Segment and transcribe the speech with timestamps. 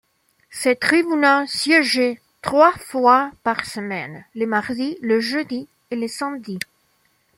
[0.49, 6.57] Ce tribunal siégeait trois fois par semaine, le mardi, le jeudi et le samedi.